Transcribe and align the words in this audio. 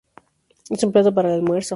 Es 0.71 0.83
un 0.83 0.91
plato 0.91 1.13
para 1.13 1.27
el 1.29 1.35
almuerzo. 1.35 1.69